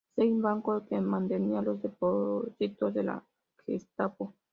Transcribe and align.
Stein, 0.13 0.41
banco 0.41 0.83
que 0.87 0.99
mantenía 0.99 1.61
los 1.61 1.79
depósitos 1.79 2.91
de 2.95 3.03
la 3.03 3.23
Gestapo. 3.67 4.33